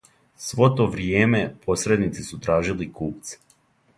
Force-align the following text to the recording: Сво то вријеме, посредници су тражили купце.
Сво 0.43 0.69
то 0.79 0.87
вријеме, 0.95 1.41
посредници 1.67 2.27
су 2.31 2.39
тражили 2.47 2.91
купце. 3.01 3.39